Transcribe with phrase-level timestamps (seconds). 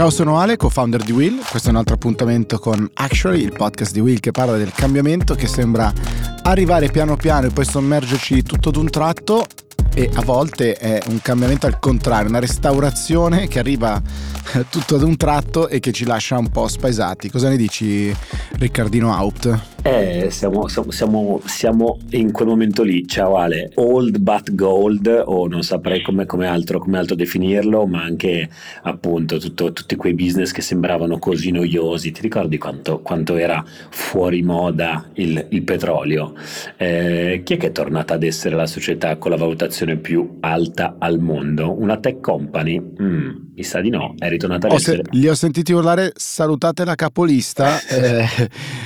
[0.00, 1.42] Ciao, sono Ale, co-founder di Will.
[1.46, 5.34] Questo è un altro appuntamento con Actually, il podcast di Will che parla del cambiamento
[5.34, 5.92] che sembra
[6.44, 9.44] arrivare piano piano e poi sommergerci tutto d'un tratto
[9.92, 14.00] e a volte è un cambiamento al contrario, una restaurazione che arriva
[14.70, 17.28] tutto ad un tratto e che ci lascia un po' spaesati.
[17.28, 18.10] Cosa ne dici
[18.52, 19.60] Riccardino Haupt?
[19.82, 25.62] Eh, siamo, siamo, siamo, in quel momento lì, ciao Ale, old but gold o non
[25.62, 28.46] saprei come, come, altro, come altro, definirlo, ma anche
[28.82, 32.10] appunto tutto, tutti quei business che sembravano così noiosi.
[32.10, 36.34] Ti ricordi quanto, quanto era fuori moda il, il petrolio?
[36.76, 40.96] Eh, chi è che è tornata ad essere la società con la valutazione più alta
[40.98, 41.72] al mondo?
[41.72, 42.78] Una tech company?
[43.00, 45.02] Mm, mi sa di no, è ritornata ad ho essere...
[45.10, 48.26] Se, li ho sentiti urlare salutate la capolista, eh,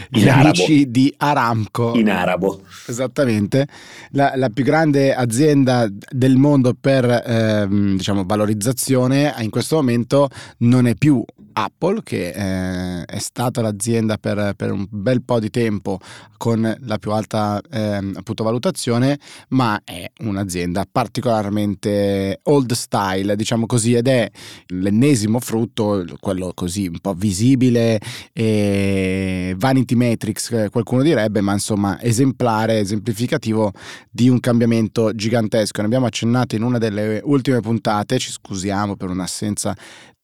[0.08, 1.92] gli amici di Aramco.
[1.94, 2.62] In arabo.
[2.86, 3.66] Esattamente,
[4.10, 10.86] la, la più grande azienda del mondo per ehm, diciamo, valorizzazione in questo momento non
[10.86, 11.24] è più
[11.54, 15.98] Apple, che eh, è stata l'azienda per, per, un bel po' di tempo
[16.36, 19.18] con la più alta eh, appunto, valutazione,
[19.50, 24.30] ma è un'azienda particolarmente old style, diciamo così, ed è
[24.66, 28.00] l'ennesimo frutto, quello così un po' visibile,
[28.32, 33.72] e vanity matrix, qualcuno direbbe, ma insomma esemplare, esemplificativo
[34.10, 35.80] di un cambiamento gigantesco.
[35.80, 39.74] Ne abbiamo accennato in una delle ultime puntate, ci scusiamo per un'assenza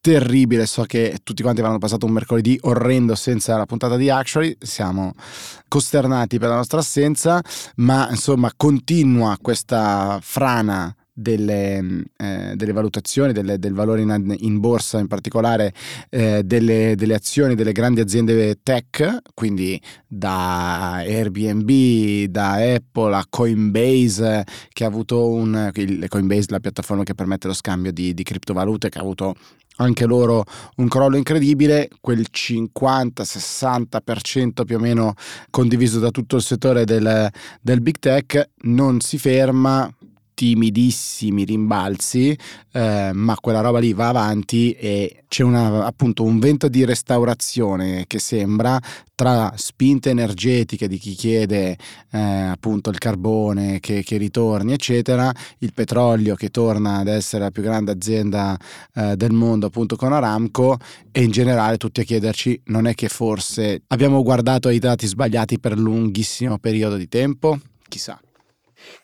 [0.01, 0.67] terribile.
[0.67, 4.56] So che tutti quanti avranno passato un mercoledì orrendo senza la puntata di Actually.
[4.59, 5.15] Siamo
[5.69, 7.43] costernati per la nostra assenza,
[7.77, 14.98] ma insomma continua questa frana delle, eh, delle valutazioni, delle, del valore in, in, borsa,
[14.98, 15.72] in particolare
[16.08, 24.44] eh, delle, delle, azioni delle grandi aziende tech, quindi da Airbnb, da Apple a Coinbase,
[24.69, 25.70] che ha avuto un,
[26.08, 29.34] Coinbase, la piattaforma che permette lo scambio di, di criptovalute, che ha avuto
[29.81, 30.44] anche loro
[30.77, 35.15] un crollo incredibile, quel 50-60% più o meno
[35.50, 37.28] condiviso da tutto il settore del,
[37.60, 39.92] del big tech non si ferma
[40.41, 42.34] timidissimi rimbalzi,
[42.73, 48.05] eh, ma quella roba lì va avanti e c'è una, appunto un vento di restaurazione
[48.06, 48.81] che sembra
[49.15, 51.77] tra spinte energetiche di chi chiede
[52.11, 57.51] eh, appunto il carbone che, che, ritorni, eccetera, il petrolio che torna ad essere la
[57.51, 58.57] più grande azienda
[58.95, 60.78] eh, del mondo appunto con Aramco
[61.12, 65.61] e in generale tutti a chiederci non è che forse abbiamo guardato ai dati sbagliati
[65.61, 67.59] per lunghissimo periodo di tempo?
[67.87, 68.19] Chissà.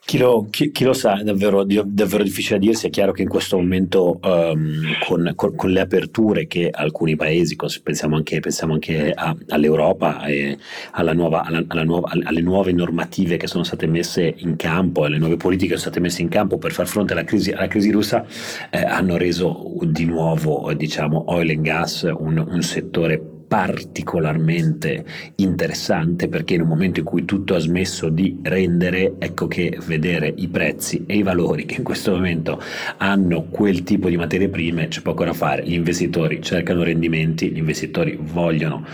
[0.05, 2.87] Chi lo, chi, chi lo, sa, è davvero, davvero, difficile dirsi.
[2.87, 7.57] È chiaro che in questo momento, um, con, con, con, le aperture che alcuni paesi,
[7.83, 10.57] pensiamo anche, pensiamo anche a, all'Europa e
[10.93, 15.19] alla nuova, alla, alla nuova, alle nuove normative che sono state messe in campo, alle
[15.19, 17.91] nuove politiche che sono state messe in campo per far fronte alla crisi, alla crisi
[17.91, 18.25] russa,
[18.71, 25.05] eh, hanno reso di nuovo diciamo, oil and gas un, un settore particolarmente
[25.37, 30.33] interessante perché in un momento in cui tutto ha smesso di rendere, ecco che vedere
[30.37, 32.61] i prezzi e i valori che in questo momento
[32.99, 35.65] hanno quel tipo di materie prime c'è poco da fare.
[35.65, 38.85] Gli investitori cercano rendimenti, gli investitori vogliono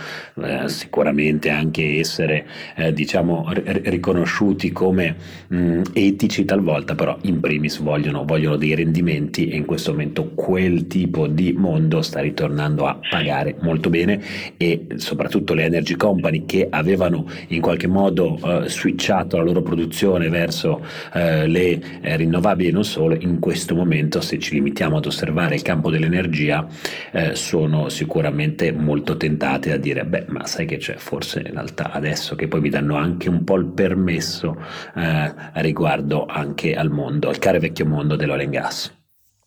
[0.41, 5.15] eh, sicuramente anche essere eh, diciamo r- riconosciuti come
[5.47, 10.87] mh, etici talvolta, però in primis vogliono, vogliono dei rendimenti e in questo momento quel
[10.87, 14.21] tipo di mondo sta ritornando a pagare molto bene
[14.57, 20.29] e soprattutto le energy company che avevano in qualche modo uh, switchato la loro produzione
[20.29, 20.81] verso
[21.13, 25.55] uh, le eh, rinnovabili e non solo, in questo momento se ci limitiamo ad osservare
[25.55, 26.67] il campo dell'energia
[27.11, 31.91] eh, sono sicuramente molto tentate a dire beh ma sai che c'è forse in realtà
[31.91, 34.57] adesso che poi mi danno anche un po' il permesso
[34.95, 38.93] eh, riguardo anche al mondo, al caro vecchio mondo dell'oil and gas.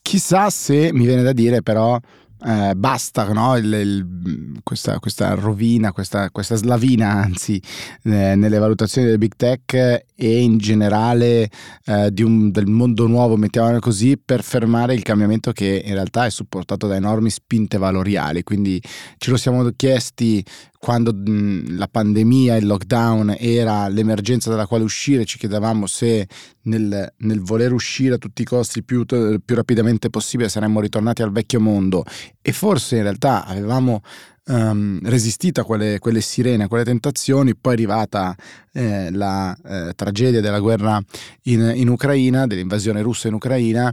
[0.02, 1.98] Chissà se mi viene da dire però
[2.44, 3.56] eh, basta no?
[3.56, 7.60] il, il, questa, questa, rovina, questa, questa slavina anzi
[8.04, 11.50] eh, nelle valutazioni del big tech e in generale
[11.84, 16.30] eh, un, del mondo nuovo, mettiamolo così, per fermare il cambiamento che in realtà è
[16.30, 18.42] supportato da enormi spinte valoriali.
[18.42, 18.82] Quindi
[19.16, 20.44] ce lo siamo chiesti
[20.78, 26.26] quando mh, la pandemia, il lockdown era l'emergenza dalla quale uscire, ci chiedevamo se
[26.62, 31.32] nel, nel voler uscire a tutti i costi più, più rapidamente possibile saremmo ritornati al
[31.32, 32.04] vecchio mondo.
[32.42, 34.02] E forse in realtà avevamo
[34.46, 38.34] um, resistito a quelle, quelle, sirene, a quelle tentazioni, poi è arrivata
[38.72, 41.02] eh, la eh, tragedia della guerra
[41.44, 43.92] in, in Ucraina, dell'invasione russa in Ucraina.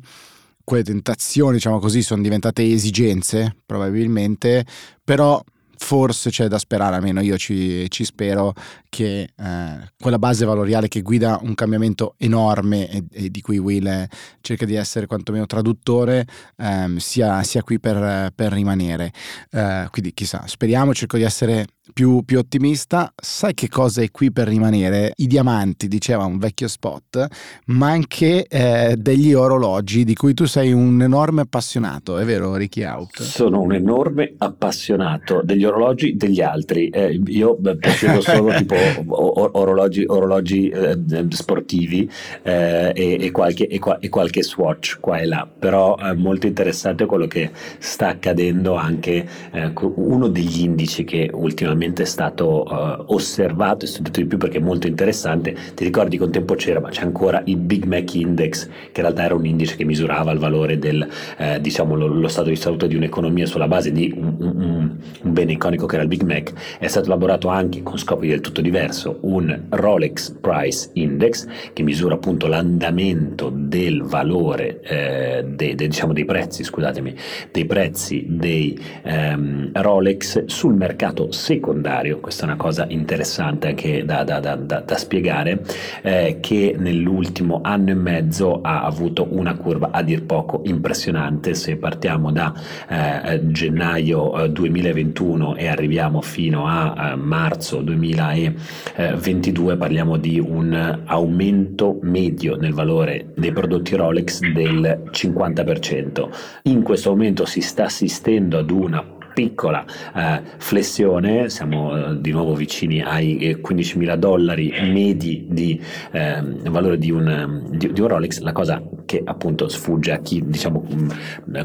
[0.66, 4.66] Quelle tentazioni, diciamo così, sono diventate esigenze, probabilmente,
[5.04, 5.44] però
[5.84, 8.54] forse c'è da sperare, almeno io ci, ci spero,
[8.88, 14.08] che eh, quella base valoriale che guida un cambiamento enorme e, e di cui Will
[14.40, 16.26] cerca di essere quantomeno traduttore
[16.58, 19.12] ehm, sia, sia, qui per, per rimanere.
[19.52, 24.32] Eh, quindi chissà, speriamo, cerco di essere più, più, ottimista, sai che cosa è qui
[24.32, 25.12] per rimanere?
[25.18, 27.28] I diamanti, diceva un vecchio spot,
[27.68, 32.84] ma anche eh, degli orologi di cui tu sei un enorme appassionato, è vero Ricky
[32.84, 33.22] Out?
[33.22, 38.76] Sono un enorme appassionato degli orologi degli altri, eh, io possiedo solo tipo
[39.08, 40.98] or- orologi, orologi eh,
[41.30, 42.10] sportivi
[42.44, 46.48] eh, e, e, qualche, e, qua- e, qualche, swatch qua e là, però è molto
[46.48, 52.64] interessante quello che sta accadendo anche eh, uno degli indici che ultimamente ultimamente è stato
[52.64, 55.56] uh, osservato e studiato di più perché è molto interessante.
[55.74, 59.04] Ti ricordi che un tempo c'era, ma c'è ancora il Big Mac Index, che in
[59.08, 61.06] realtà era un indice che misurava il valore del,
[61.38, 65.34] eh, diciamo, lo, lo, stato di salute di un'economia sulla base di un, un, un,
[65.34, 66.54] bene iconico che era il Big Mac.
[66.80, 72.16] È stato elaborato anche con scopi del tutto diverso un Rolex Price Index che misura
[72.16, 77.16] appunto l'andamento del valore eh, de, de, diciamo, dei prezzi, scusatemi,
[77.52, 84.04] dei prezzi dei ehm, Rolex sul mercato secondario secondario, questa è una cosa interessante anche
[84.04, 85.64] da, da, da, da spiegare,
[86.02, 91.78] eh, che nell'ultimo anno e mezzo ha avuto una curva a dir poco impressionante, se
[91.78, 92.54] partiamo da
[92.90, 101.98] eh, gennaio 2021 eh, e arriviamo fino a eh, marzo 2022 parliamo di un aumento
[102.02, 106.30] medio nel valore dei prodotti Rolex del 50%.
[106.64, 109.86] In questo momento si sta assistendo ad una piccola
[110.16, 115.82] eh, flessione, siamo eh, di nuovo vicini ai 15.000 eh, dollari medi di
[116.12, 120.44] eh, valore di un, di, di un, Rolex, la cosa che appunto sfugge a chi
[120.46, 121.10] diciamo, mm,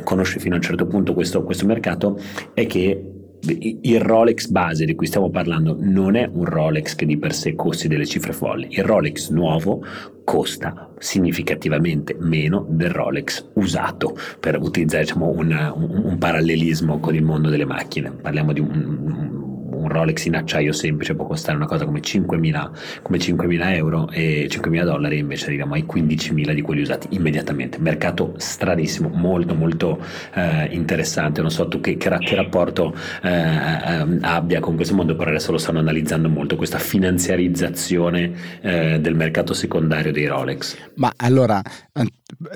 [0.02, 2.18] conosce fino a un certo punto questo, questo mercato
[2.54, 7.18] è che il Rolex base di cui stiamo parlando non è un Rolex che di
[7.18, 8.68] per sé costi delle cifre folli.
[8.70, 9.84] Il Rolex nuovo
[10.24, 17.48] costa significativamente meno del Rolex usato, per utilizzare diciamo, un, un, parallelismo con il mondo
[17.48, 18.10] delle macchine.
[18.10, 19.47] Parliamo di un, un
[19.86, 24.84] Rolex in acciaio semplice può costare una cosa come 5.000, come 5.000 euro e 5.000
[24.84, 27.78] dollari, invece arriviamo ai 15.000 di quelli usati immediatamente.
[27.78, 29.98] Mercato stranissimo, molto molto
[30.34, 31.40] eh, interessante.
[31.40, 35.52] Non so tu che, che, che rapporto eh, ehm, abbia con questo mondo, però adesso
[35.52, 40.76] lo stanno analizzando molto, questa finanziarizzazione eh, del mercato secondario dei Rolex.
[40.94, 41.62] Ma allora,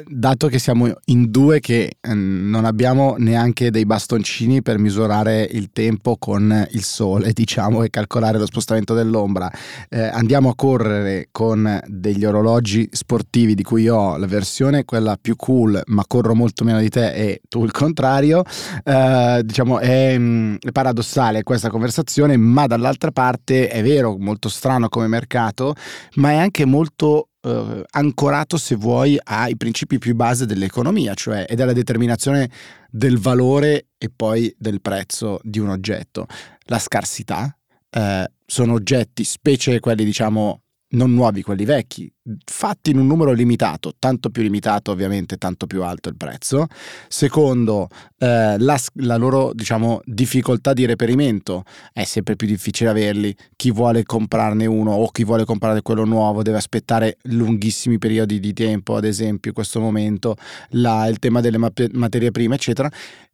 [0.06, 5.70] dato che siamo in due che eh, non abbiamo neanche dei bastoncini per misurare il
[5.72, 9.50] tempo con il sole, diciamo, e calcolare lo spostamento dell'ombra,
[9.88, 15.36] eh, andiamo a correre con degli orologi sportivi di cui ho la versione quella più
[15.36, 18.42] cool, ma corro molto meno di te e tu il contrario.
[18.84, 24.88] Eh, diciamo è, mm, è paradossale questa conversazione, ma dall'altra parte è vero, molto strano
[24.88, 25.74] come mercato,
[26.16, 31.60] ma è anche molto eh, ancorato, se vuoi, ai principi più base dell'economia, cioè ed
[31.60, 32.50] è la determinazione
[32.90, 36.26] del valore e poi del prezzo di un oggetto.
[36.64, 37.56] La scarsità
[37.90, 40.61] eh, sono oggetti, specie quelli diciamo
[40.92, 42.10] non nuovi, quelli vecchi,
[42.44, 46.66] fatti in un numero limitato, tanto più limitato ovviamente, tanto più alto il prezzo.
[47.08, 53.34] Secondo, eh, la, la, loro diciamo, difficoltà di reperimento, è sempre più difficile averli.
[53.56, 58.52] Chi vuole comprarne uno o chi vuole comprare quello nuovo deve aspettare lunghissimi periodi di
[58.52, 60.36] tempo, ad esempio in questo momento
[60.70, 62.90] la, il tema delle materie prime, eccetera,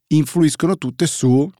[0.08, 1.50] influiscono tutte su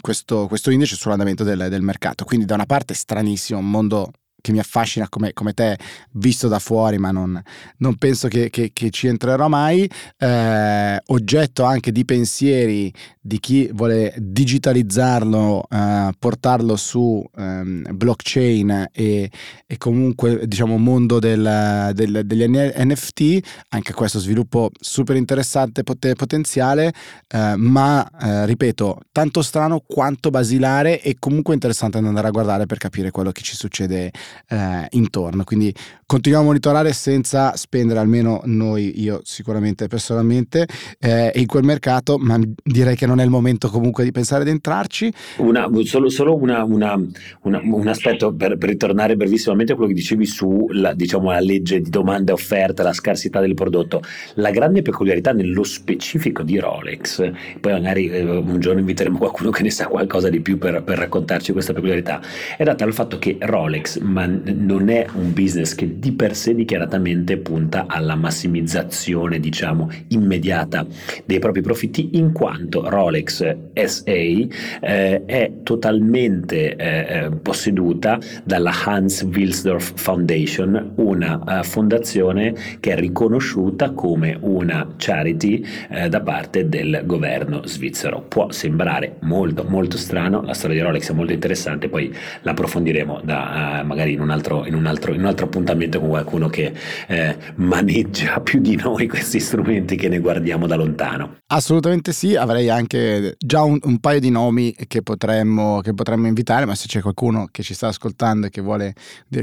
[0.00, 2.24] questo, questo indice sull'andamento del, del, mercato.
[2.24, 5.78] Quindi da una parte è stranissimo, un mondo che mi affascina come, come, te,
[6.12, 7.40] visto da fuori, ma non,
[7.78, 9.90] non penso che, che, che, ci entrerò mai.
[10.16, 19.30] Eh, oggetto anche di pensieri di chi vuole digitalizzarlo, eh, portarlo su ehm, blockchain e,
[19.66, 23.38] e, comunque diciamo mondo del, del, degli NFT,
[23.70, 26.92] anche questo sviluppo super interessante, pot- potenziale,
[27.28, 32.78] eh, ma eh, ripeto, tanto strano quanto basilare e comunque interessante andare a guardare per
[32.78, 34.10] capire quello che ci succede
[34.48, 35.44] eh, intorno.
[35.44, 35.74] Quindi
[36.06, 40.66] continuiamo a monitorare senza spendere almeno noi, io sicuramente personalmente,
[40.98, 44.50] eh, in quel mercato, ma direi che non è il momento comunque di pensare di
[44.50, 45.12] entrarci.
[45.36, 46.98] Una, solo, solo una, una,
[47.42, 51.90] un aspetto per, per, ritornare brevissimamente a quello che dicevi sulla diciamo, la legge di
[51.90, 54.02] domanda e offerta, la scarsità del prodotto.
[54.34, 59.62] La grande peculiarità nello specifico di Rolex, poi magari eh, un giorno inviteremo qualcuno che
[59.62, 62.20] ne sa qualcosa di più per, per raccontarci questa peculiarità,
[62.56, 66.54] è data dal fatto che Rolex ma non è un business che di per sé
[66.54, 70.86] dichiaratamente punta alla massimizzazione, diciamo, immediata
[71.24, 79.22] dei propri profitti, in quanto Rolex SA eh, è totalmente eh, eh posseduta dalla Hans
[79.22, 87.02] Wilsdorf Foundation, una uh, fondazione che è riconosciuta come una charity eh, da parte del
[87.04, 88.22] governo svizzero.
[88.22, 92.12] Può sembrare molto molto strano, la storia di Rolex è molto interessante, poi
[92.42, 96.08] l'approfondiremo da, uh, magari in un, altro, in, un altro, in un, altro, appuntamento con
[96.08, 96.72] qualcuno che
[97.06, 101.38] eh, maneggia più di noi questi strumenti che ne guardiamo da lontano.
[101.46, 106.64] Assolutamente sì, avrei anche già un, un paio di nomi che potremmo, che potremmo invitare,
[106.64, 108.94] ma se c'è qualcuno che ci sta ascoltando e che vuole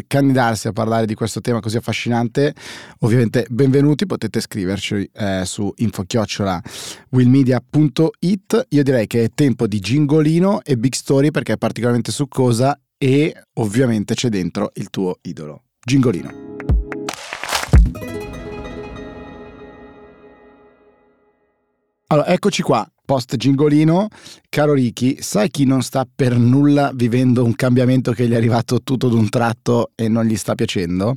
[0.08, 2.54] candidarsi a parlare di questo tema così affascinante,
[3.00, 6.62] ovviamente benvenuti, potete scriverci eh, su infochiocciola
[7.10, 8.66] willmedia.it.
[8.70, 13.44] Io direi che è tempo di gingolino e big story perché è particolarmente succosa e
[13.54, 15.64] ovviamente c'è dentro il tuo idolo.
[15.80, 16.46] Gingolino.
[22.10, 24.08] Allora, eccoci qua, post gingolino.
[24.48, 28.82] Caro Ricky, sai chi non sta per nulla vivendo un cambiamento che gli è arrivato
[28.82, 31.16] tutto d'un tratto e non gli sta piacendo?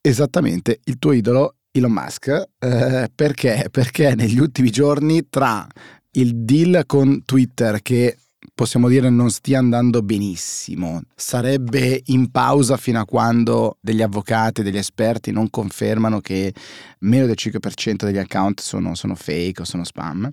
[0.00, 2.28] Esattamente, il tuo idolo Elon Musk.
[2.58, 3.66] Eh, perché?
[3.70, 5.66] Perché negli ultimi giorni tra
[6.12, 8.16] il deal con Twitter che
[8.54, 11.02] possiamo dire non stia andando benissimo.
[11.14, 16.54] Sarebbe in pausa fino a quando degli avvocati degli esperti non confermano che
[17.00, 20.30] meno del 5% degli account sono, sono fake o sono spam.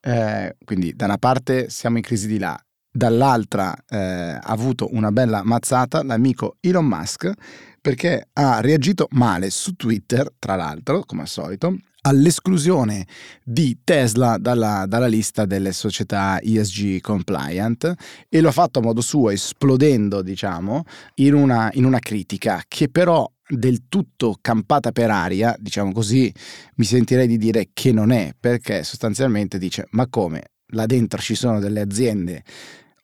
[0.00, 2.58] Eh, quindi da una parte siamo in crisi di là,
[2.90, 7.32] dall'altra eh, ha avuto una bella mazzata l'amico Elon Musk
[7.80, 13.06] perché ha reagito male su Twitter, tra l'altro, come al solito, all'esclusione
[13.42, 17.92] di Tesla dalla, dalla, lista delle società ESG compliant
[18.28, 20.84] e lo ha fatto a modo suo esplodendo diciamo
[21.16, 26.32] in una, in una critica che però del tutto campata per aria diciamo così
[26.76, 30.42] mi sentirei di dire che non è perché sostanzialmente dice ma come?
[30.68, 32.42] Là dentro ci sono delle aziende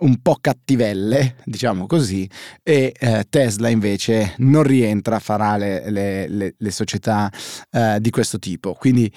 [0.00, 2.28] un po' cattivelle, diciamo così,
[2.62, 7.30] e eh, Tesla invece non rientra, farà le, le, le, le società
[7.70, 8.74] eh, di questo tipo.
[8.74, 9.12] Quindi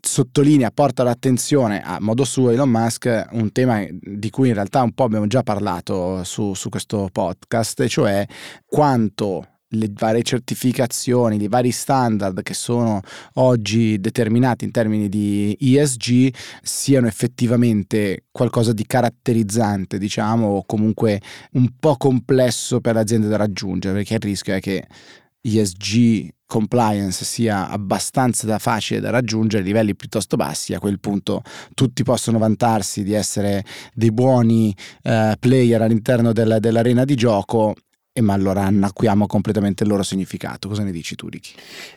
[0.00, 4.92] sottolinea, porta l'attenzione a modo suo Elon Musk un tema di cui in realtà un
[4.92, 8.26] po' abbiamo già parlato su, su questo podcast, cioè
[8.64, 13.00] quanto le varie certificazioni, i vari standard che sono
[13.34, 16.32] oggi determinati in termini di ESG
[16.62, 21.20] siano effettivamente qualcosa di caratterizzante, diciamo, o comunque
[21.52, 24.86] un po' complesso per l'azienda da raggiungere, perché il rischio è che
[25.40, 31.42] ESG compliance sia abbastanza facile da raggiungere livelli piuttosto bassi, a quel punto
[31.74, 37.74] tutti possono vantarsi di essere dei buoni eh, player all'interno del, dell'arena di gioco
[38.18, 40.66] e ma allora annacquiamo completamente il loro significato.
[40.66, 41.52] Cosa ne dici tu, Ricky?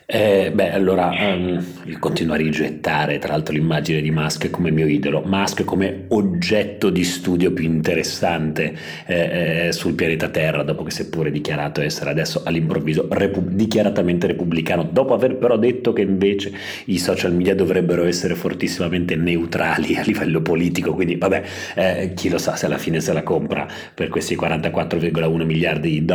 [0.06, 4.86] Eh, beh, allora um, io continuo a rigettare tra l'altro l'immagine di Musk come mio
[4.86, 8.72] idolo, Musk come oggetto di studio più interessante
[9.06, 14.88] eh, eh, sul pianeta Terra, dopo che seppure dichiarato essere adesso all'improvviso repu- dichiaratamente repubblicano,
[14.92, 16.52] dopo aver però detto che invece
[16.84, 21.42] i social media dovrebbero essere fortissimamente neutrali a livello politico, quindi vabbè,
[21.74, 26.04] eh, chi lo sa se alla fine se la compra per questi 44,1 miliardi di
[26.04, 26.10] dollari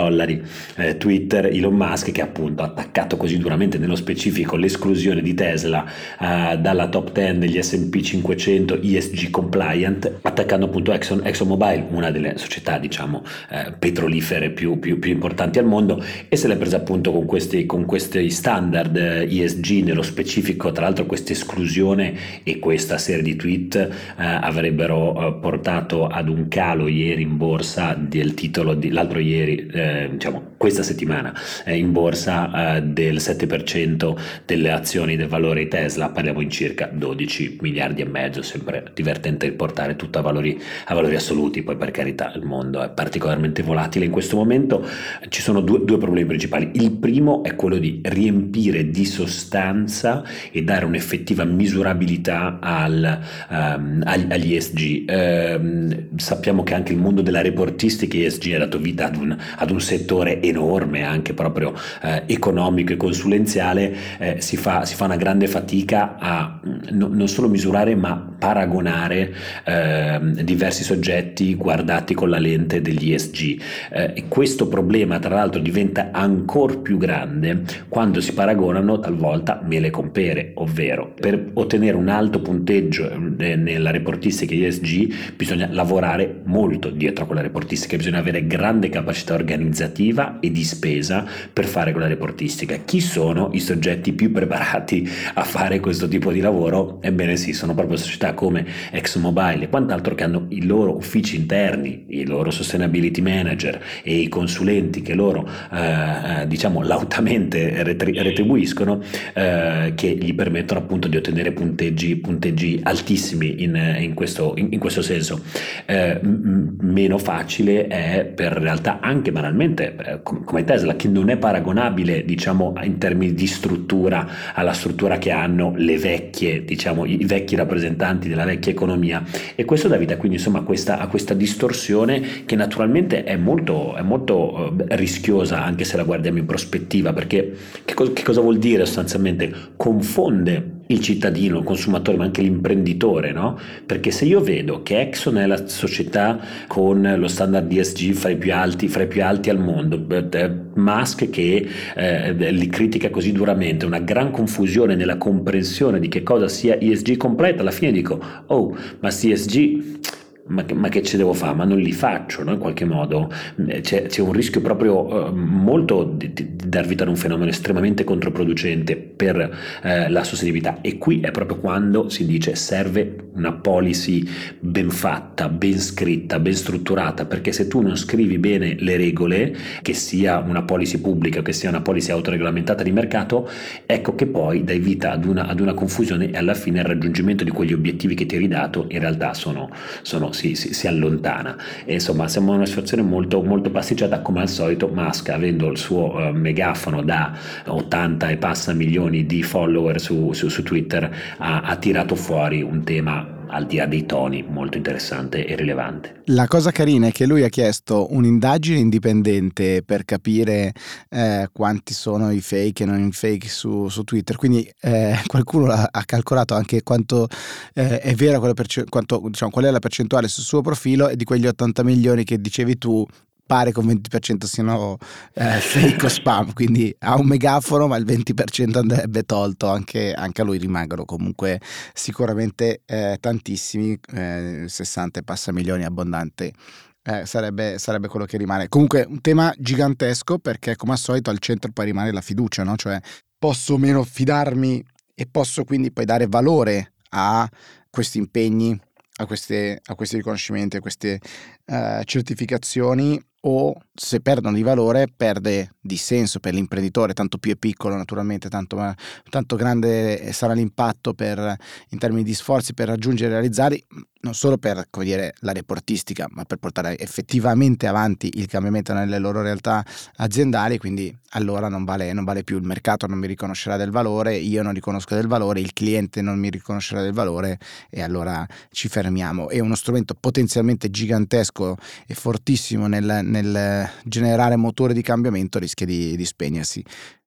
[0.76, 5.86] eh, Twitter, Elon Musk che appunto ha attaccato così duramente nello specifico l'esclusione di Tesla
[6.20, 12.38] eh, dalla top 10 degli S&P 500 ESG compliant, attaccando appunto Exxon, ExxonMobil, una delle
[12.38, 17.12] società diciamo eh, petrolifere più, più, più, importanti al mondo e se l'è presa appunto
[17.12, 22.98] con questi, con questi standard ESG eh, nello specifico, tra l'altro questa esclusione e questa
[22.98, 28.74] serie di tweet eh, avrebbero eh, portato ad un calo ieri in borsa del titolo
[28.74, 30.42] di, l'altro ieri 呃，这么。
[30.68, 31.34] Questa settimana
[31.64, 37.60] è in borsa eh, del 7% delle azioni del valore Tesla, parliamo in circa 12
[37.62, 42.34] miliardi e mezzo, sempre divertente riportare tutto a valori, a valori assoluti, poi per carità
[42.36, 44.86] il mondo è particolarmente volatile in questo momento,
[45.30, 50.22] ci sono due, due problemi principali, il primo è quello di riempire di sostanza
[50.52, 53.20] e dare un'effettiva misurabilità al,
[53.50, 55.06] um, agli ESG.
[55.08, 59.72] Um, sappiamo che anche il mondo della reportistica ESG ha dato vita ad un, ad
[59.72, 65.16] un settore enorme, anche proprio eh, economico e consulenziale, eh, si, fa, si, fa, una
[65.16, 69.34] grande fatica a mm, no, non solo misurare ma paragonare
[69.66, 73.62] eh, diversi soggetti guardati con la lente degli ESG.
[73.92, 79.90] Eh, e questo problema tra l'altro diventa ancora più grande quando si paragonano talvolta mele
[79.90, 86.90] con pere, ovvero per ottenere un alto punteggio eh, nella reportistica ESG bisogna lavorare molto
[86.90, 92.78] dietro quella reportistica, bisogna avere grande capacità organizzativa e di spesa per fare quella reportistica.
[92.78, 97.00] Chi sono i soggetti più preparati a fare questo tipo di lavoro?
[97.02, 102.06] Ebbene sì, sono proprio società come ExxonMobil e quant'altro che hanno i loro uffici interni,
[102.10, 109.02] i loro sustainability manager e i consulenti che loro eh, eh diciamo lautamente retribuiscono
[109.34, 114.80] eh, che gli permettono appunto di ottenere punteggi, punteggi altissimi in, in, questo, in, in,
[114.80, 115.42] questo, senso.
[115.86, 121.38] Eh, m- meno facile è per realtà anche banalmente eh, come Tesla che non è
[121.38, 127.56] paragonabile diciamo in termini di struttura alla struttura che hanno le vecchie diciamo i vecchi
[127.56, 129.24] rappresentanti della vecchia economia.
[129.56, 133.96] E questo dà vita quindi insomma a questa, a questa distorsione che naturalmente è molto,
[133.96, 137.54] è molto eh, rischiosa anche se la guardiamo in prospettiva perché
[137.86, 139.54] che, co- che cosa vuol dire sostanzialmente?
[139.76, 143.60] Confonde il cittadino, il consumatore, ma anche l'imprenditore, no?
[143.86, 148.38] Perché se io vedo che Exxon è la società con lo standard DSG fra i
[148.38, 153.32] più alti, fra i più alti al mondo, eh, Musk che eh, li critica così
[153.32, 158.20] duramente, una gran confusione nella comprensione di che cosa sia ESG completa, alla fine dico,
[158.46, 160.16] oh, ma ESG
[160.48, 161.56] ma, ma, che ci devo fare?
[161.56, 162.54] Ma non li faccio, no?
[162.54, 163.32] in qualche modo.
[163.68, 167.50] Eh, c'è, c'è un rischio proprio eh, molto di, di, dar vita ad un fenomeno
[167.50, 173.54] estremamente controproducente per eh, la sostenibilità e qui è proprio quando si dice serve una
[173.54, 174.28] policy
[174.60, 179.94] ben fatta, ben scritta, ben strutturata, perché se tu non scrivi bene le regole, che
[179.94, 183.50] sia una policy pubblica che sia una policy autoregolamentata di mercato,
[183.86, 187.44] ecco che poi dai vita ad una, ad una confusione e alla fine il raggiungimento
[187.44, 189.70] di quegli obiettivi che ti hai ridato in realtà sono,
[190.02, 191.58] sono si, si, si, allontana.
[191.84, 194.88] E insomma, siamo in una situazione molto, molto pasticciata, come al solito.
[194.88, 197.34] Musk, avendo il suo uh, megafono da
[197.66, 202.84] 80 e passa milioni di follower su, su, su Twitter, ha, ha tirato fuori un
[202.84, 206.22] tema al di là dei toni, molto interessante e rilevante.
[206.26, 210.74] La cosa carina è che lui ha chiesto un'indagine indipendente per capire
[211.10, 215.72] eh, quanti sono i fake e non i fake su, su Twitter, quindi eh, qualcuno
[215.72, 217.28] ha, calcolato anche quanto
[217.74, 218.16] eh, è
[218.54, 222.24] perce- quanto, diciamo, qual è la percentuale sul suo profilo e di quegli 80 milioni
[222.24, 223.06] che dicevi tu
[223.48, 224.98] pare che un 20% siano
[225.34, 230.42] eh, fake o spam, quindi ha un megafono ma il 20% andrebbe tolto, anche, anche
[230.42, 231.60] a lui rimangono comunque
[231.94, 236.54] sicuramente eh, tantissimi, eh, 60 e passa milioni abbondanti.
[237.02, 238.68] Eh, sarebbe, sarebbe, quello che rimane.
[238.68, 242.76] Comunque un tema gigantesco perché come al solito al centro poi rimane la fiducia, no?
[242.76, 243.00] cioè
[243.40, 244.84] posso meno fidarmi
[245.16, 247.50] e posso quindi poi dare valore a
[247.90, 248.78] questi impegni,
[249.18, 251.20] a, queste, a questi riconoscimenti, a queste
[251.66, 257.56] uh, certificazioni o se perdono di valore perde di senso per l'imprenditore, tanto più è
[257.56, 258.94] piccolo naturalmente, tanto,
[259.30, 261.56] tanto grande sarà l'impatto per,
[261.90, 263.86] in termini di sforzi per raggiungere e realizzarli,
[264.22, 269.42] non solo per dire, la reportistica, ma per portare effettivamente avanti il cambiamento nelle loro
[269.42, 269.84] realtà
[270.18, 274.36] aziendali, quindi allora non vale, non vale più, il mercato non mi riconoscerà del valore,
[274.36, 277.58] io non riconosco del valore, il cliente non mi riconoscerà del valore
[277.90, 279.50] e allora ci fermiamo.
[279.50, 286.16] È uno strumento potenzialmente gigantesco e fortissimo nel, nel generare motore di cambiamento, rischia di,
[286.16, 286.84] di spegnersi.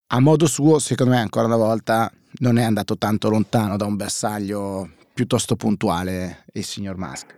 [0.08, 3.96] A modo suo, secondo me, ancora una volta non è andato tanto lontano da un
[3.96, 7.34] bersaglio piuttosto puntuale il signor Musk.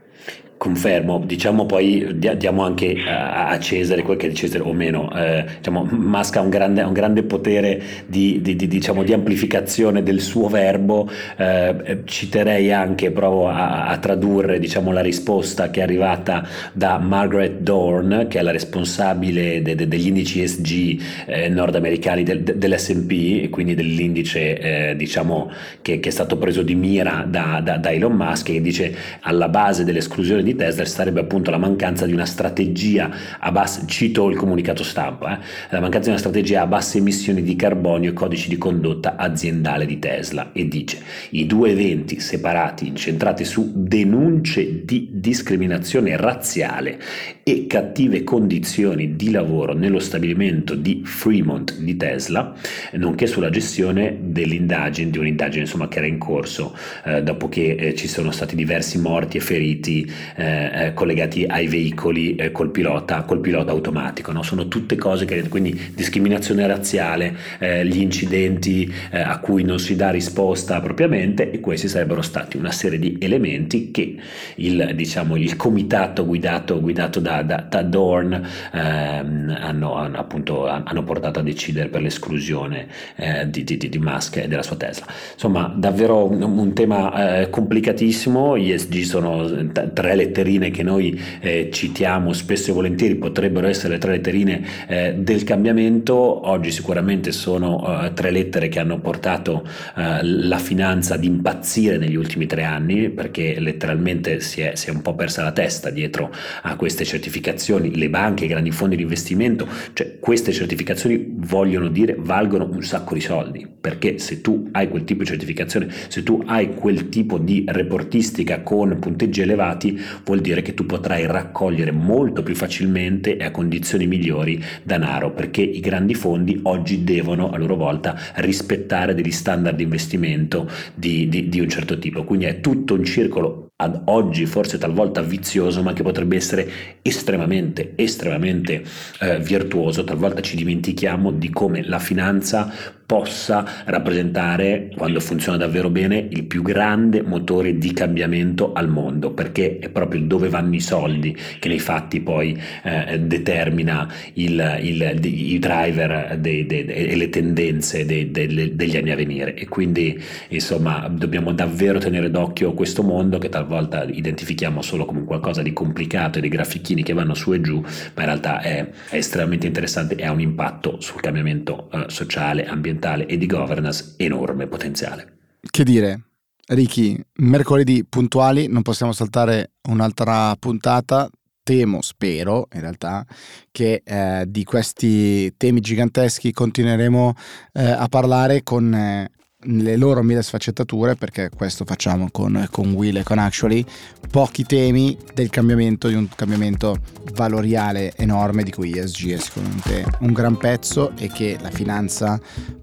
[0.63, 5.45] Confermo, diciamo poi diamo anche a Cesare quel che è di Cesare o meno, eh,
[5.57, 10.21] diciamo, Musk ha un grande, un grande potere di, di, di, diciamo, di, amplificazione del
[10.21, 16.47] suo verbo, eh, citerei anche, provo a, a tradurre diciamo, la risposta che è arrivata
[16.73, 22.41] da Margaret Dorn, che è la responsabile de, de, degli indici ESG eh, nordamericani del,
[22.41, 25.51] dell'S&P, quindi dell'indice eh, diciamo,
[25.83, 29.49] che, che, è stato preso di mira da, da, da Elon Musk, che dice alla
[29.49, 34.31] base dell'esclusione di di Tesla sarebbe appunto la mancanza di una strategia a basse, cito
[34.31, 38.13] il comunicato stampa, eh, la mancanza di una strategia a basse emissioni di carbonio e
[38.13, 40.53] codici di condotta aziendale di Tesla.
[40.53, 40.99] E dice
[41.31, 47.01] i due eventi separati incentrati su denunce di discriminazione razziale
[47.43, 52.55] e cattive condizioni di lavoro nello stabilimento di Fremont di Tesla,
[52.93, 57.95] nonché sulla gestione dell'indagine, di un'indagine insomma che era in corso eh, dopo che eh,
[57.95, 63.23] ci sono stati diversi morti e feriti eh, eh, collegati ai veicoli eh, col, pilota,
[63.23, 64.33] col pilota automatico.
[64.33, 64.43] No?
[64.43, 69.95] Sono tutte cose che, quindi discriminazione razziale, eh, gli incidenti eh, a cui non si
[69.95, 74.17] dà risposta propriamente e questi sarebbero stati una serie di elementi che
[74.57, 78.33] il, diciamo, il comitato guidato, guidato da, da, da Dorn
[78.73, 84.39] ehm, hanno, hanno, appunto, hanno, portato a decidere per l'esclusione eh, di, di, di, Musk
[84.39, 85.07] e della sua Tesla.
[85.33, 91.69] Insomma, davvero un, un tema complicatissimo, gli ESG sono tre elementi letterine che noi eh,
[91.73, 96.15] citiamo spesso e volentieri potrebbero essere le tre letterine eh, del cambiamento,
[96.49, 102.17] oggi sicuramente sono eh, tre lettere che hanno portato eh, la finanza ad impazzire negli
[102.17, 106.33] ultimi tre anni perché letteralmente si è, si è, un po' persa la testa dietro
[106.63, 112.17] a queste certificazioni, le banche, i grandi fondi di investimento, cioè queste certificazioni vogliono dire
[112.19, 116.41] valgono un sacco di soldi perché se tu hai quel tipo di certificazione, se tu
[116.47, 122.43] hai quel tipo di reportistica con punteggi elevati, vuol dire che tu potrai raccogliere molto
[122.43, 127.77] più facilmente e a condizioni migliori denaro, perché i grandi fondi oggi devono a loro
[127.77, 132.25] volta rispettare degli standard di investimento di, di, di un certo tipo.
[132.25, 136.71] Quindi è tutto un circolo ad oggi forse talvolta vizioso, ma che potrebbe essere
[137.03, 138.85] estremamente, estremamente
[139.21, 140.05] eh, virtuoso.
[140.05, 142.73] Talvolta ci dimentichiamo di come la finanza
[143.05, 149.79] possa rappresentare, quando funziona davvero bene, il più grande motore di cambiamento al mondo, perché
[149.81, 155.59] è proprio dove vanno i soldi che nei fatti poi eh, determina il, il, i
[155.59, 159.55] driver de, de, de, e le tendenze degli anni a venire.
[159.57, 160.19] E quindi,
[160.49, 166.39] insomma, dobbiamo davvero tenere d'occhio questo mondo che talvolta identifichiamo solo come qualcosa di complicato
[166.39, 170.15] e dei grafichini che vanno su e giù, ma in realtà è, è estremamente interessante
[170.17, 175.39] e ha un impatto sul cambiamento eh, sociale, ambientale e di governance enorme potenziale.
[175.61, 176.21] Che dire,
[176.67, 181.29] Ricky, mercoledì puntuali, non possiamo saltare un'altra puntata.
[181.65, 183.25] Temo, spero in realtà,
[183.71, 187.35] che eh, di questi temi giganteschi continueremo
[187.75, 189.31] eh, a parlare con eh,
[189.65, 193.85] le loro mille sfaccettature, perché questo facciamo con, con Will e con Actually,
[194.31, 196.99] pochi temi del cambiamento, di un cambiamento
[197.35, 202.41] valoriale enorme di cui ESG è sicuramente un gran pezzo e che la finanza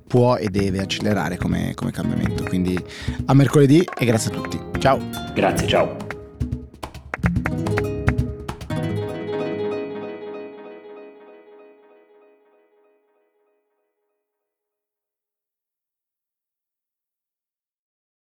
[0.08, 2.44] può e deve accelerare come, come cambiamento.
[2.44, 2.78] Quindi
[3.26, 4.60] a mercoledì e grazie a tutti.
[4.80, 5.00] Ciao.
[5.34, 5.98] Grazie, ciao.